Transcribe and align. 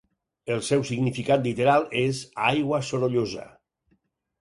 El 0.55 0.63
seu 0.67 0.81
significat 0.91 1.45
literal 1.49 1.87
és 2.01 2.25
"aigua 2.49 2.83
sorollosa". 2.91 3.49